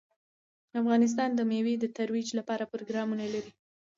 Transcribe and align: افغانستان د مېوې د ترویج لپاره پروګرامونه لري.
افغانستان 0.81 1.29
د 1.35 1.39
مېوې 1.49 1.75
د 1.79 1.85
ترویج 1.97 2.29
لپاره 2.39 2.69
پروګرامونه 2.73 3.25
لري. 3.33 3.51